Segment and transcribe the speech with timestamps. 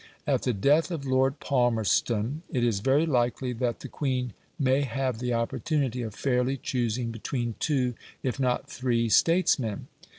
[0.25, 5.19] At the death of Lord Palmerston it is very likely that the Queen may have
[5.19, 7.93] the opportunity of fairly choosing between two,
[8.23, 9.85] if not three statesmen.